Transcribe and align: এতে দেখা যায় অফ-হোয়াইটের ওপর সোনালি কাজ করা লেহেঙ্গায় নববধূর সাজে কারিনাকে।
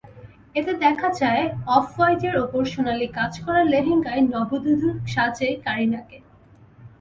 এতে 0.55 0.71
দেখা 0.77 1.09
যায় 1.21 1.43
অফ-হোয়াইটের 1.77 2.35
ওপর 2.37 2.61
সোনালি 2.65 3.07
কাজ 3.17 3.33
করা 3.45 3.61
লেহেঙ্গায় 3.63 4.23
নববধূর 4.23 4.95
সাজে 5.07 5.49
কারিনাকে। 5.65 6.17